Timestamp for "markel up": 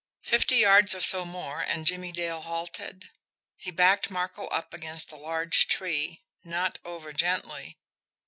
4.09-4.73